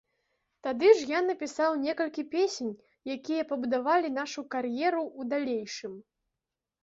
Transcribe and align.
Тады 0.67 0.87
ж 0.99 1.03
я 1.09 1.19
напісаў 1.25 1.75
некалькі 1.81 2.23
песень, 2.35 2.71
якія 3.15 3.43
пабудавалі 3.51 4.09
нашу 4.19 4.45
кар'еру 4.55 5.03
ў 5.19 5.35
далейшым. 5.35 5.93